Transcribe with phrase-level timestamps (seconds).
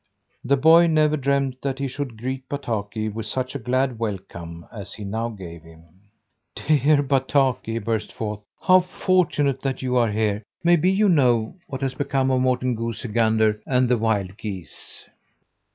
[0.43, 4.95] The boy never dreamed that he should greet Bataki with such a glad welcome as
[4.95, 5.83] he now gave him.
[6.55, 8.43] "Dear Bataki," he burst forth.
[8.63, 10.41] "How fortunate that you are here!
[10.63, 15.07] Maybe you know what has become of Morten Goosey Gander and the wild geese?"